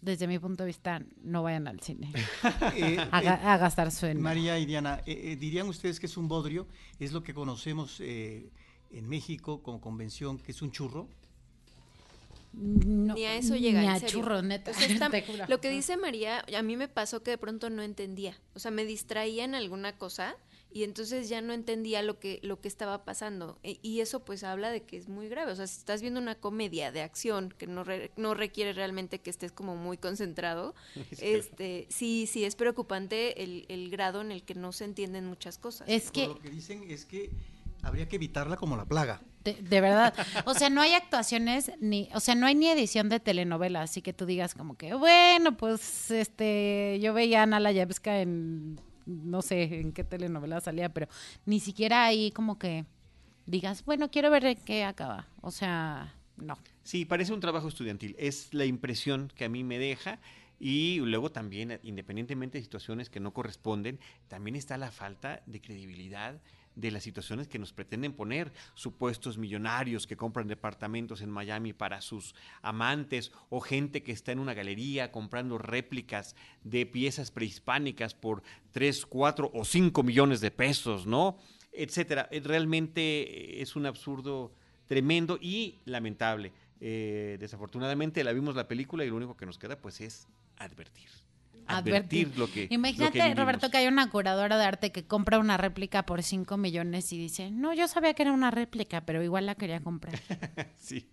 [0.00, 2.12] desde mi punto de vista, no vayan al cine
[2.76, 4.22] Eh, a, eh, a gastar su dinero.
[4.22, 6.66] María y Diana, eh, eh, ¿dirían ustedes que es un bodrio?
[7.00, 8.50] ¿Es lo que conocemos eh,
[8.90, 11.08] en México como convención, que es un churro?
[12.54, 13.80] No, Ni a eso llega.
[13.80, 14.08] Ni a serio.
[14.08, 14.70] churros, neta.
[14.70, 15.10] O sea, está-
[15.48, 18.38] lo que dice María, a mí me pasó que de pronto no entendía.
[18.54, 20.34] O sea, me distraía en alguna cosa
[20.70, 23.58] y entonces ya no entendía lo que, lo que estaba pasando.
[23.62, 25.52] E- y eso pues habla de que es muy grave.
[25.52, 29.20] O sea, si estás viendo una comedia de acción que no, re- no requiere realmente
[29.20, 30.74] que estés como muy concentrado,
[31.20, 35.58] este sí, sí, es preocupante el, el grado en el que no se entienden muchas
[35.58, 35.88] cosas.
[35.88, 37.30] Es que, lo que dicen es que
[37.82, 39.22] habría que evitarla como la plaga.
[39.44, 40.12] de, de verdad,
[40.46, 44.02] o sea, no hay actuaciones ni, o sea, no hay ni edición de telenovela, así
[44.02, 49.42] que tú digas como que, bueno, pues, este, yo veía a Ana Layevska en, no
[49.42, 51.08] sé en qué telenovela salía, pero
[51.46, 52.84] ni siquiera ahí como que
[53.46, 55.26] digas, bueno, quiero ver qué acaba.
[55.40, 56.58] O sea, no.
[56.84, 58.14] Sí, parece un trabajo estudiantil.
[58.18, 60.20] Es la impresión que a mí me deja.
[60.60, 66.40] Y luego también, independientemente de situaciones que no corresponden, también está la falta de credibilidad
[66.78, 72.00] de las situaciones que nos pretenden poner, supuestos millonarios que compran departamentos en Miami para
[72.00, 78.42] sus amantes o gente que está en una galería comprando réplicas de piezas prehispánicas por
[78.70, 81.36] 3, 4 o 5 millones de pesos, ¿no?
[81.72, 82.28] Etcétera.
[82.30, 84.52] Eh, Realmente es un absurdo
[84.86, 86.52] tremendo y lamentable.
[86.80, 91.27] Eh, desafortunadamente la vimos la película y lo único que nos queda pues es advertir.
[91.68, 92.66] Advertir, lo que.
[92.70, 96.22] Imagínate, lo que Roberto, que hay una curadora de arte que compra una réplica por
[96.22, 99.80] 5 millones y dice, no, yo sabía que era una réplica, pero igual la quería
[99.80, 100.18] comprar.
[100.78, 101.08] sí.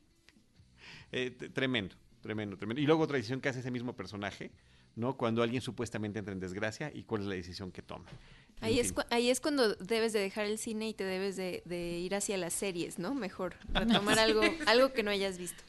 [1.11, 2.81] Eh, tremendo, tremendo, tremendo.
[2.81, 4.51] Y luego otra decisión que hace ese mismo personaje,
[4.95, 5.17] ¿no?
[5.17, 8.05] Cuando alguien supuestamente entra en desgracia y cuál es la decisión que toma.
[8.61, 11.99] Ahí es, ahí es cuando debes de dejar el cine y te debes de, de
[11.99, 13.13] ir hacia las series, ¿no?
[13.13, 15.61] Mejor, retomar algo, algo que no hayas visto.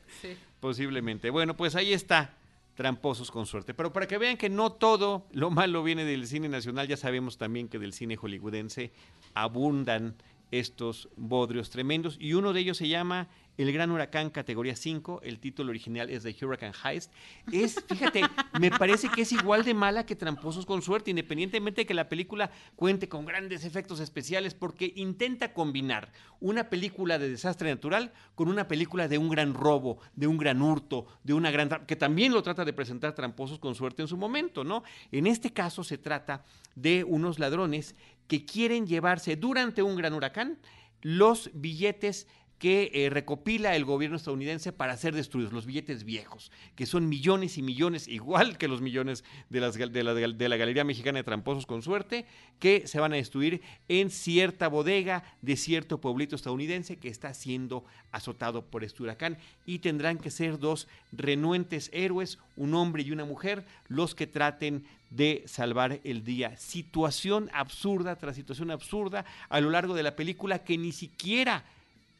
[0.60, 1.30] Posiblemente.
[1.30, 2.36] Bueno, pues ahí está.
[2.76, 3.74] Tramposos con suerte.
[3.74, 7.38] Pero para que vean que no todo lo malo viene del cine nacional, ya sabemos
[7.38, 8.92] también que del cine hollywoodense
[9.34, 10.14] abundan
[10.50, 12.16] estos bodrios tremendos.
[12.20, 15.20] Y uno de ellos se llama El Gran Huracán categoría 5.
[15.22, 17.12] El título original es The Hurricane Heist.
[17.52, 18.22] Es, fíjate,
[18.60, 22.08] me parece que es igual de mala que Tramposos con suerte, independientemente de que la
[22.08, 28.48] película cuente con grandes efectos especiales, porque intenta combinar una película de desastre natural con
[28.48, 31.86] una película de un gran robo, de un gran hurto, de una gran...
[31.86, 34.82] que también lo trata de presentar Tramposos con suerte en su momento, ¿no?
[35.12, 37.94] En este caso se trata de unos ladrones
[38.28, 40.58] que quieren llevarse durante un gran huracán
[41.02, 42.26] los billetes
[42.58, 47.58] que eh, recopila el gobierno estadounidense para ser destruidos, los billetes viejos, que son millones
[47.58, 51.24] y millones, igual que los millones de, las de, la, de la Galería Mexicana de
[51.24, 52.24] Tramposos con suerte,
[52.58, 57.84] que se van a destruir en cierta bodega de cierto pueblito estadounidense que está siendo
[58.10, 63.26] azotado por este huracán y tendrán que ser dos renuentes héroes, un hombre y una
[63.26, 66.56] mujer, los que traten de salvar el día.
[66.56, 71.64] Situación absurda tras situación absurda a lo largo de la película que ni siquiera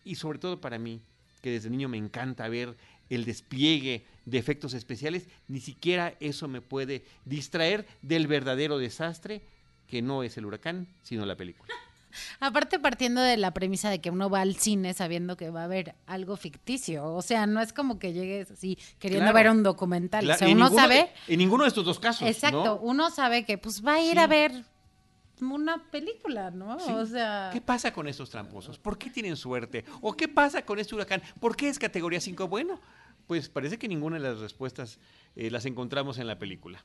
[0.07, 1.01] y sobre todo para mí,
[1.43, 2.77] que desde niño me encanta ver
[3.11, 9.43] el despliegue de efectos especiales, ni siquiera eso me puede distraer del verdadero desastre
[9.87, 11.73] que no es el huracán, sino la película.
[12.41, 15.65] Aparte partiendo de la premisa de que uno va al cine sabiendo que va a
[15.65, 19.35] haber algo ficticio, o sea, no es como que llegues así queriendo Claro.
[19.35, 22.27] ver un documental, La- o sea, uno ninguno sabe, en ninguno de estos dos casos.
[22.27, 22.77] exacto, ¿no?
[22.79, 24.19] uno sabe que pues va a ir Sí.
[24.19, 24.65] a ver
[25.41, 26.79] una película, ¿no?
[26.81, 26.93] Sí.
[26.93, 28.79] O sea, ¿Qué pasa con estos tramposos?
[28.79, 29.85] ¿Por qué tienen suerte?
[30.01, 31.23] ¿O qué pasa con este huracán?
[31.41, 32.49] ¿Por qué es categoría 5?
[32.49, 32.81] Bueno,
[33.27, 34.99] pues parece que ninguna de las respuestas
[35.35, 36.85] eh, las encontramos en la película.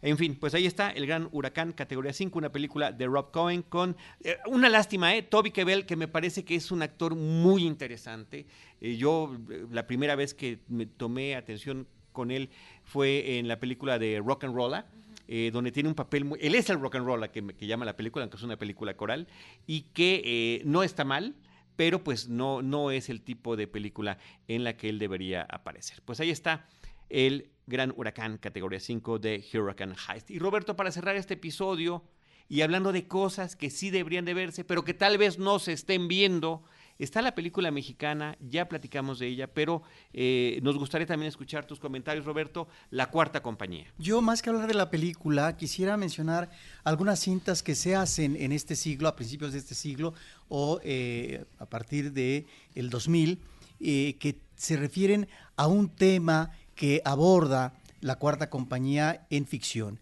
[0.00, 3.62] En fin, pues ahí está El Gran Huracán, categoría 5, una película de Rob Cohen
[3.62, 5.22] con eh, una lástima, ¿eh?
[5.22, 8.46] Toby Kebbell, que me parece que es un actor muy interesante.
[8.80, 9.36] Eh, yo,
[9.70, 12.50] la primera vez que me tomé atención con él
[12.84, 14.86] fue en la película de Rock and Rolla,
[15.34, 16.38] eh, donde tiene un papel muy...
[16.42, 18.98] Él es el rock and roll que, que llama la película, aunque es una película
[18.98, 19.28] coral,
[19.66, 21.36] y que eh, no está mal,
[21.74, 26.02] pero pues no, no es el tipo de película en la que él debería aparecer.
[26.04, 26.68] Pues ahí está
[27.08, 30.30] el Gran Huracán, categoría 5 de Hurricane Heist.
[30.30, 32.04] Y Roberto, para cerrar este episodio,
[32.46, 35.72] y hablando de cosas que sí deberían de verse, pero que tal vez no se
[35.72, 36.62] estén viendo,
[37.02, 41.80] está la película mexicana, ya platicamos de ella, pero eh, nos gustaría también escuchar tus
[41.80, 43.92] comentarios, Roberto, La Cuarta Compañía.
[43.98, 46.50] Yo, más que hablar de la película, quisiera mencionar
[46.84, 50.14] algunas cintas que se hacen en este siglo, a principios de este siglo,
[50.48, 53.40] o eh, a partir de el 2000,
[53.80, 59.98] eh, que se refieren a un tema que aborda la cuarta compañía en ficción.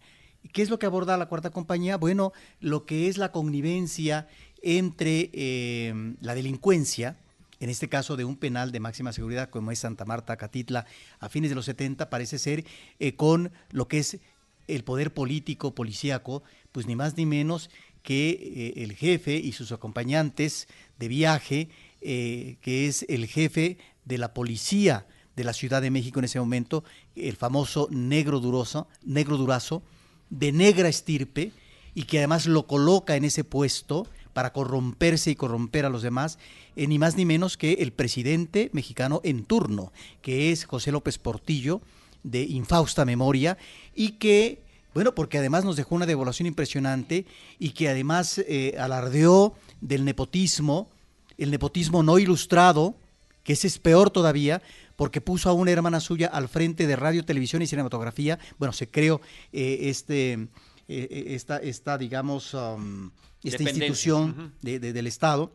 [0.53, 1.97] ¿Qué es lo que aborda la cuarta compañía?
[1.97, 4.27] Bueno, lo que es la connivencia
[4.61, 7.17] entre eh, la delincuencia,
[7.59, 10.85] en este caso de un penal de máxima seguridad como es Santa Marta, Catitla,
[11.19, 12.65] a fines de los 70, parece ser
[12.99, 14.19] eh, con lo que es
[14.67, 17.69] el poder político, policíaco, pues ni más ni menos
[18.03, 21.69] que eh, el jefe y sus acompañantes de viaje,
[22.01, 26.83] que es el jefe de la policía de la Ciudad de México en ese momento,
[27.15, 29.83] el famoso negro duroso, negro durazo,
[30.31, 31.51] de negra estirpe,
[31.93, 36.39] y que además lo coloca en ese puesto para corromperse y corromper a los demás,
[36.75, 39.91] eh, ni más ni menos que el presidente mexicano en turno,
[40.21, 41.81] que es José López Portillo,
[42.23, 43.57] de infausta memoria,
[43.95, 44.61] y que,
[44.93, 47.25] bueno, porque además nos dejó una devaluación impresionante
[47.59, 50.89] y que además eh, alardeó del nepotismo,
[51.37, 52.95] el nepotismo no ilustrado,
[53.43, 54.61] que ese es peor todavía,
[54.95, 58.37] porque puso a una hermana suya al frente de radio, televisión y cinematografía.
[58.59, 59.19] Bueno, se creó
[59.51, 60.47] eh, este,
[60.87, 63.09] esta, esta, digamos, um,
[63.43, 65.51] esta institución del Estado,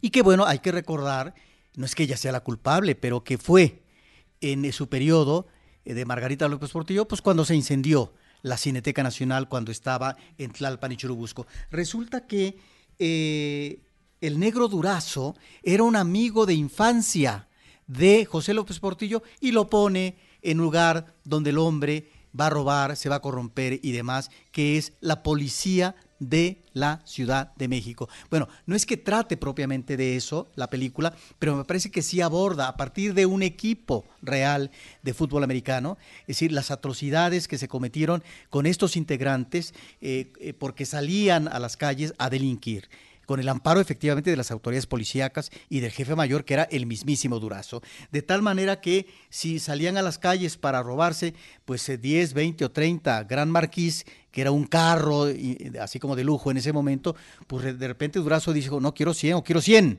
[0.00, 1.34] y que bueno, hay que recordar,
[1.74, 3.82] no es que ella sea la culpable, pero que fue
[4.40, 5.46] en su periodo
[5.84, 10.52] eh, de Margarita López Portillo, pues cuando se incendió la Cineteca Nacional, cuando estaba en
[10.52, 11.46] Tlalpan y Churubusco.
[11.70, 12.58] Resulta que
[12.98, 13.80] eh,
[14.20, 17.48] el negro Durazo era un amigo de infancia
[17.86, 22.96] de José López Portillo y lo pone en lugar donde el hombre va a robar,
[22.96, 28.08] se va a corromper y demás, que es la policía de la Ciudad de México.
[28.30, 32.20] Bueno, no es que trate propiamente de eso la película, pero me parece que sí
[32.20, 34.70] aborda a partir de un equipo real
[35.02, 40.52] de fútbol americano, es decir, las atrocidades que se cometieron con estos integrantes eh, eh,
[40.52, 42.88] porque salían a las calles a delinquir
[43.26, 46.86] con el amparo efectivamente de las autoridades policíacas y del jefe mayor, que era el
[46.86, 47.82] mismísimo Durazo.
[48.10, 51.34] De tal manera que si salían a las calles para robarse,
[51.64, 55.26] pues 10, eh, 20 o 30 Gran Marquís, que era un carro
[55.80, 59.34] así como de lujo en ese momento, pues de repente Durazo dijo, no, quiero 100
[59.34, 59.98] o quiero 100.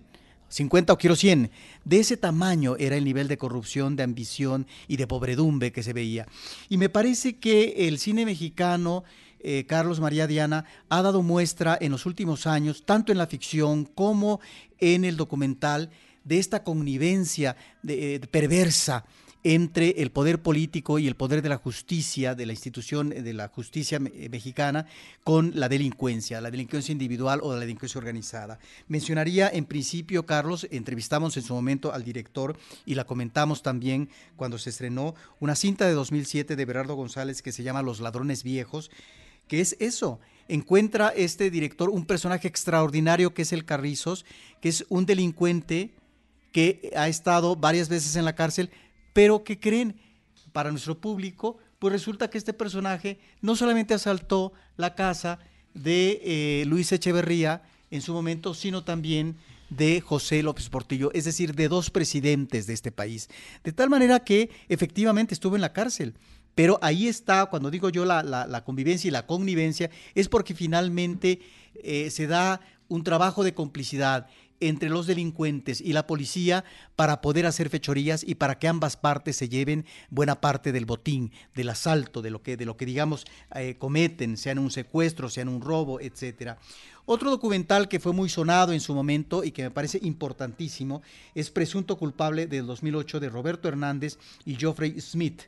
[0.50, 1.52] 50 o quiero 100.
[1.84, 5.94] De ese tamaño era el nivel de corrupción, de ambición y de pobredumbre que se
[5.94, 6.28] veía.
[6.70, 9.04] Y me parece que el cine mexicano
[9.40, 13.86] eh, Carlos María Diana, ha dado muestra en los últimos años, tanto en la ficción
[13.86, 14.40] como
[14.80, 15.90] en el documental,
[16.24, 17.56] de esta connivencia
[17.88, 19.06] eh, perversa
[19.44, 23.48] entre el poder político y el poder de la justicia, de la institución de la
[23.48, 24.88] justicia eh, mexicana,
[25.24, 28.60] con la delincuencia, la delincuencia individual o la delincuencia organizada.
[28.90, 34.58] Mencionaría en principio, Carlos, entrevistamos en su momento al director y la comentamos también cuando
[34.58, 38.92] se estrenó una cinta de 2007 de Berardo González que se llama Los Ladrones Viejos,
[39.48, 40.20] que es eso.
[40.48, 44.26] Encuentra este director un personaje extraordinario que es el Carrizos,
[44.62, 45.92] que es un delincuente
[46.52, 48.70] que ha estado varias veces en la cárcel,
[49.14, 50.00] pero que creen
[50.54, 55.40] para nuestro público, pues resulta que este personaje no solamente asaltó la casa
[55.74, 59.36] de eh, Luis Echeverría en su momento, sino también
[59.70, 63.30] de José López Portillo, es decir, de dos presidentes de este país.
[63.64, 66.16] De tal manera que efectivamente estuvo en la cárcel.
[66.58, 71.40] Pero ahí está, cuando digo yo la, convivencia y la connivencia, es porque finalmente
[71.76, 74.26] eh, se da un trabajo de complicidad
[74.60, 76.66] entre los delincuentes y la policía
[76.96, 81.32] para poder hacer fechorías y para que ambas partes se lleven buena parte del botín,
[81.54, 85.50] del asalto, de lo que, de lo que digamos eh, cometen, sean un secuestro, sean
[85.50, 86.58] un robo, etcétera.
[87.06, 91.04] Otro documental que fue muy sonado en su momento y que me parece importantísimo
[91.36, 95.44] es Presunto culpable del 2008 de Roberto Hernández y Geoffrey Smith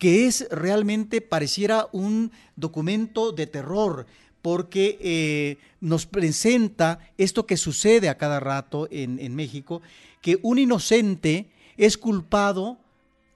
[0.00, 4.06] que es realmente pareciera un documento de terror,
[4.40, 9.82] porque eh, nos presenta esto que sucede a cada rato en, en México,
[10.22, 12.78] que un inocente es culpado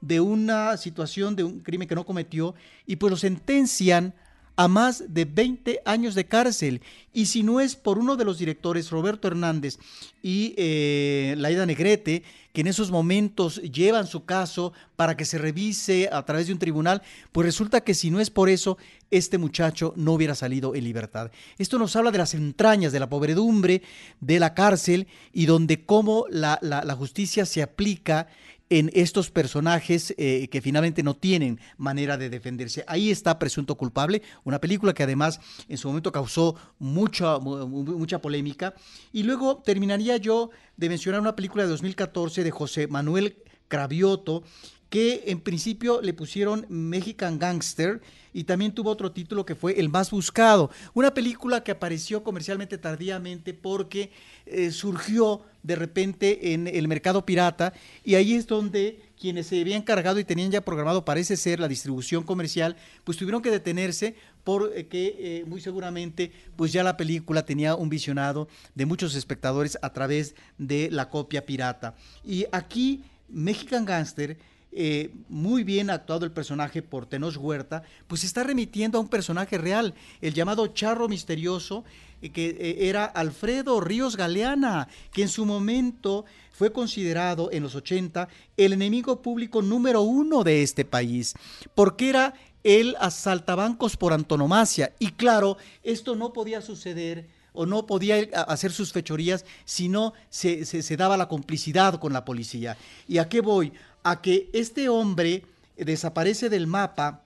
[0.00, 2.55] de una situación, de un crimen que no cometió,
[2.87, 4.14] y pues lo sentencian
[4.56, 6.80] a más de 20 años de cárcel.
[7.12, 9.78] Y si no es por uno de los directores, Roberto Hernández
[10.22, 16.08] y eh, Laida Negrete, que en esos momentos llevan su caso para que se revise
[16.12, 17.02] a través de un tribunal,
[17.32, 18.78] pues resulta que si no es por eso,
[19.11, 21.32] este muchacho no hubiera salido en libertad.
[21.59, 23.82] Esto nos habla de las entrañas, de la pobredumbre,
[24.20, 28.28] de la cárcel y donde cómo la, la justicia se aplica
[28.70, 32.84] en estos personajes eh, que finalmente no tienen manera de defenderse.
[32.88, 38.74] Ahí está Presunto Culpable, una película que además en su momento causó mucha, mucha polémica.
[39.12, 43.36] Y luego terminaría yo de mencionar una película de 2014 de José Manuel
[43.68, 44.42] Cravioto,
[44.88, 48.00] que en principio le pusieron Mexican Gangster
[48.32, 52.78] y también tuvo otro título que fue El más buscado, una película que apareció comercialmente
[52.78, 54.12] tardíamente porque
[54.46, 57.72] eh, surgió de repente en el mercado pirata
[58.04, 61.66] y ahí es donde quienes se habían cargado y tenían ya programado, parece ser, la
[61.66, 67.74] distribución comercial, pues tuvieron que detenerse porque eh, muy seguramente pues ya la película tenía
[67.74, 71.94] un visionado de muchos espectadores a través de la copia pirata.
[72.22, 74.36] Y aquí Mexican Gangster
[74.77, 79.57] eh, muy bien actuado el personaje por Tenoch Huerta, pues está remitiendo a un personaje
[79.57, 81.85] real, el llamado Charro Misterioso,
[82.20, 87.77] eh, que eh, era Alfredo Ríos Galeana, que en su momento fue considerado en los
[87.77, 91.35] 80 el enemigo público número uno de este país,
[91.77, 94.93] porque era el asaltabancos por antonomasia.
[94.99, 98.16] Y claro, esto no podía suceder o no podía
[98.49, 102.77] hacer sus fechorías si no se, se, daba la complicidad con la policía.
[103.07, 103.72] ¿Y a qué voy?
[104.05, 105.44] A que este hombre
[105.76, 107.24] desaparece del mapa,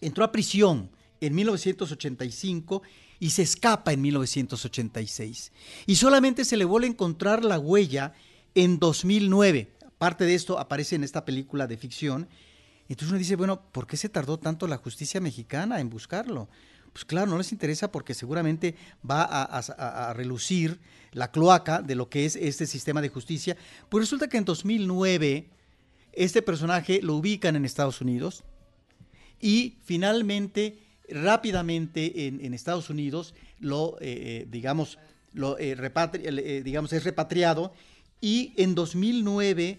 [0.00, 0.90] entró a prisión
[1.20, 2.82] en 1985
[3.20, 5.52] y se escapa en 1986.
[5.86, 8.14] Y solamente se le vuelve a encontrar la huella
[8.54, 9.72] en 2009.
[9.98, 12.28] Parte de esto aparece en esta película de ficción.
[12.88, 16.48] Entonces uno dice, bueno, ¿por qué se tardó tanto la justicia mexicana en buscarlo?
[16.92, 18.74] Pues claro, no les interesa porque seguramente
[19.08, 20.80] va a, a relucir
[21.12, 23.56] la cloaca de lo que es este sistema de justicia.
[23.88, 25.50] Pues resulta que en 2009
[26.18, 28.42] este personaje lo ubican en Estados Unidos
[29.40, 34.98] y finalmente, rápidamente en, Estados Unidos, lo, eh, eh, digamos,
[35.32, 37.72] lo, eh, digamos, es repatriado
[38.20, 39.78] y en 2009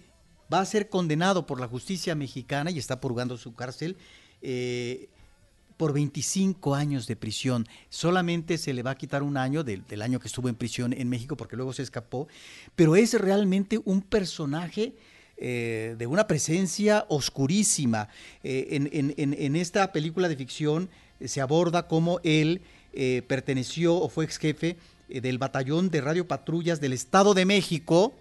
[0.51, 3.97] va a ser condenado por la justicia mexicana y está purgando su cárcel
[5.75, 7.67] por 25 años de prisión.
[7.89, 11.09] Solamente se le va a quitar un año del, año que estuvo en prisión en
[11.09, 12.27] México porque luego se escapó,
[12.75, 14.95] pero es realmente un personaje
[15.41, 18.09] eh, de una presencia oscurísima.
[18.43, 20.89] Eh, en, esta película de ficción
[21.21, 22.61] eh, se aborda cómo él
[23.27, 24.75] perteneció o fue ex jefe
[25.07, 28.13] del batallón de radiopatrullas del Estado de México,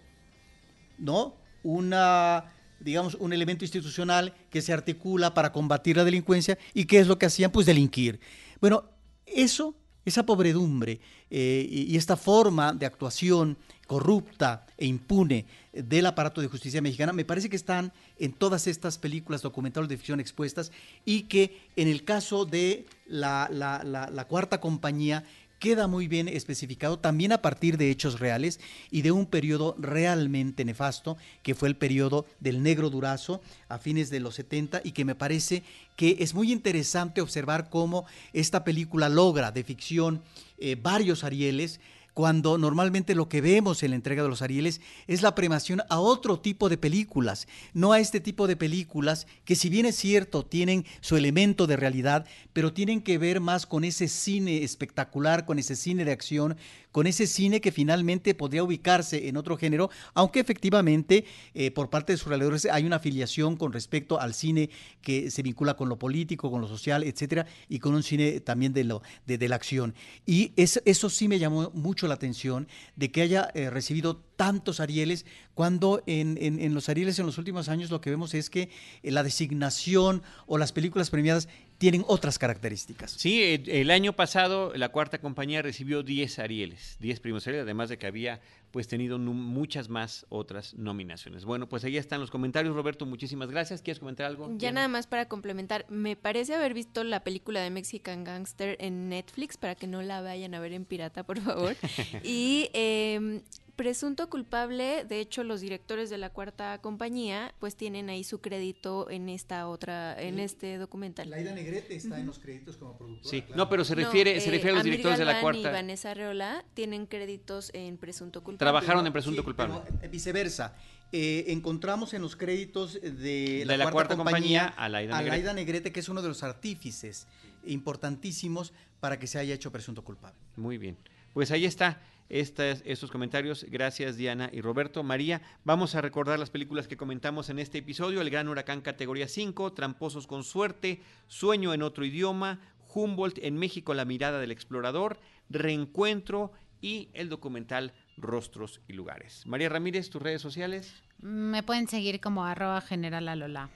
[0.98, 1.34] ¿no?
[1.64, 7.08] Una digamos, un elemento institucional que se articula para combatir la delincuencia y qué es
[7.08, 8.20] lo que hacían, pues delinquir.
[8.60, 8.84] Bueno,
[9.26, 9.74] eso,
[10.08, 11.00] esa pobredumbre
[11.30, 13.56] y, esta forma de actuación
[13.86, 18.98] corrupta e impune del aparato de justicia mexicana, me parece que están en todas estas
[18.98, 20.72] películas documentales de ficción expuestas
[21.04, 25.24] y que en el caso de la, la, cuarta compañía
[25.58, 30.64] queda muy bien especificado también a partir de hechos reales y de un periodo realmente
[30.64, 35.04] nefasto, que fue el periodo del negro durazo a fines de los 70 y que
[35.04, 35.62] me parece
[35.96, 40.22] que es muy interesante observar cómo esta película logra de ficción
[40.58, 41.80] eh, varios Arieles,
[42.18, 46.00] cuando normalmente lo que vemos en la entrega de los Arieles es la premación a
[46.00, 50.44] otro tipo de películas, no a este tipo de películas que si bien es cierto
[50.44, 55.60] tienen su elemento de realidad, pero tienen que ver más con ese cine espectacular, con
[55.60, 56.56] ese cine de acción,
[56.98, 61.24] con ese cine que finalmente podría ubicarse en otro género, aunque efectivamente
[61.54, 64.68] eh, por parte de sus realizadores hay una afiliación con respecto al cine
[65.00, 68.72] que se vincula con lo político, con lo social, etcétera, y con un cine también
[68.72, 69.94] de, lo, de, la acción.
[70.26, 75.24] Y eso, sí me llamó mucho la atención de que haya eh, recibido tantos Arieles,
[75.54, 78.70] cuando en, en, los Arieles en los últimos años lo que vemos es que
[79.02, 83.12] eh, la designación o las películas premiadas tienen otras características.
[83.12, 87.98] Sí, el año pasado la cuarta compañía recibió 10 Arieles, 10 primos Arieles, además de
[87.98, 88.40] que había
[88.72, 91.44] pues tenido muchas más otras nominaciones.
[91.44, 93.80] Bueno, pues ahí están los comentarios, Roberto, muchísimas gracias.
[93.80, 94.50] ¿Quieres comentar algo?
[94.58, 99.08] Ya nada más para complementar, me parece haber visto la película de Mexican Gangster en
[99.08, 101.76] Netflix, para que no la vayan a ver en pirata, por favor.
[102.24, 103.42] y eh,
[103.78, 109.08] presunto culpable, de hecho los directores de la cuarta compañía pues tienen ahí su crédito
[109.08, 111.30] en esta otra, en este documental.
[111.30, 113.30] Laida Negrete está en los créditos como productora.
[113.30, 115.60] Sí, no, pero se refiere, se refiere a los eh, directores de la cuarta.
[115.60, 118.58] y Vanessa Reola tienen créditos en presunto culpable.
[118.58, 119.76] Trabajaron en presunto culpable.
[120.02, 120.74] Eh, viceversa.
[121.12, 126.20] Eh, encontramos en los créditos de la, cuarta, compañía, a Laida Negrete, que es uno
[126.20, 127.28] de los artífices
[127.64, 130.36] importantísimos para que se haya hecho presunto culpable.
[130.56, 130.98] Muy bien.
[131.32, 133.64] Pues ahí está estos comentarios.
[133.68, 135.02] Gracias Diana y Roberto.
[135.02, 138.20] María, vamos a recordar las películas que comentamos en este episodio.
[138.20, 142.60] El Gran Huracán categoría 5, Tramposos con Suerte, Sueño en otro idioma,
[142.94, 149.46] Humboldt en México, La mirada del explorador, Reencuentro y el documental Rostros y Lugares.
[149.46, 150.94] María Ramírez, tus redes sociales.
[151.18, 153.68] Me pueden seguir como arroba general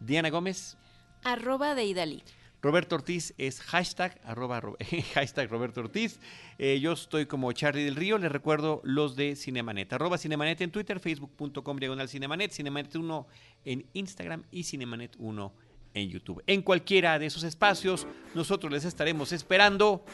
[0.00, 0.76] Diana Gómez.
[1.24, 2.22] Arroba de Idalí.
[2.60, 4.60] Roberto Ortiz es hashtag, arroba,
[5.14, 6.18] hashtag Roberto Ortiz.
[6.58, 8.18] Eh, yo estoy como Charlie del Río.
[8.18, 9.92] Les recuerdo los de Cinemanet.
[9.92, 13.26] Arroba Cinemanet en Twitter, facebook.com diagonal Cinemanet, Cinemanet 1
[13.64, 15.52] en Instagram y Cinemanet 1
[15.94, 16.42] en YouTube.
[16.46, 20.04] En cualquiera de esos espacios, nosotros les estaremos esperando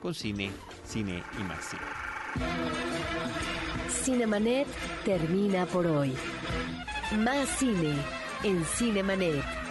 [0.00, 0.50] con cine,
[0.84, 1.82] cine y más cine.
[3.88, 4.66] Cinemanet
[5.04, 6.12] termina por hoy.
[7.18, 7.94] Más cine
[8.42, 9.63] en Cinemanet.